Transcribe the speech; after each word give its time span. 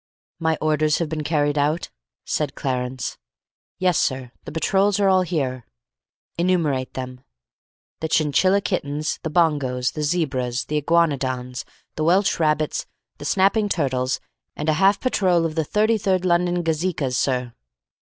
"My 0.39 0.57
orders 0.59 0.97
have 0.97 1.09
been 1.09 1.23
carried 1.23 1.59
out?" 1.59 1.91
said 2.25 2.55
Clarence. 2.55 3.19
"Yes, 3.77 3.99
sir. 3.99 4.31
The 4.45 4.51
patrols 4.51 4.99
are 4.99 5.09
all 5.09 5.21
here." 5.21 5.67
"Enumerate 6.39 6.95
them." 6.95 7.21
"The 7.99 8.07
Chinchilla 8.07 8.61
Kittens, 8.61 9.19
the 9.21 9.29
Bongos, 9.29 9.91
the 9.93 10.01
Zebras, 10.01 10.65
the 10.65 10.77
Iguanodons, 10.77 11.65
the 11.97 12.03
Welsh 12.03 12.39
Rabbits, 12.39 12.87
the 13.19 13.25
Snapping 13.25 13.69
Turtles, 13.69 14.19
and 14.55 14.69
a 14.69 14.73
half 14.81 14.99
patrol 14.99 15.45
of 15.45 15.53
the 15.53 15.63
33rd 15.63 16.25
London 16.25 16.63
Gazekas, 16.63 17.15
sir." 17.15 17.53